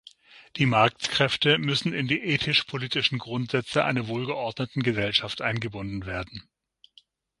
Die 0.55 0.65
Marktkräfte 0.65 1.59
müssen 1.59 1.93
in 1.93 2.07
die 2.07 2.23
ethisch-politischen 2.23 3.19
Grundsätze 3.19 3.85
einer 3.85 4.07
wohlgeordneten 4.07 4.81
Gesellschaft 4.81 5.41
eingebunden 5.43 6.07
werden. 6.07 6.49